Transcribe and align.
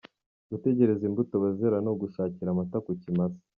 Gutegereza 0.51 1.03
imbuto 1.09 1.33
bazera 1.43 1.75
ni 1.81 1.89
ugushakira 1.93 2.49
amata 2.51 2.77
ku 2.85 2.91
kimasa. 3.01 3.41